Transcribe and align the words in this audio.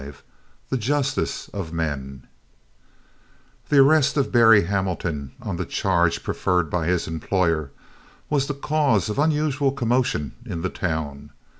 V 0.03 0.13
THE 0.71 0.79
JUSTICE 0.79 1.47
OF 1.49 1.71
MEN 1.73 2.25
The 3.69 3.77
arrest 3.77 4.17
of 4.17 4.31
Berry 4.31 4.63
Hamilton 4.63 5.33
on 5.39 5.57
the 5.57 5.63
charge 5.67 6.23
preferred 6.23 6.71
by 6.71 6.87
his 6.87 7.07
employer 7.07 7.69
was 8.27 8.47
the 8.47 8.55
cause 8.55 9.09
of 9.09 9.19
unusual 9.19 9.71
commotion 9.71 10.33
in 10.43 10.63
the 10.63 10.69
town. 10.69 11.29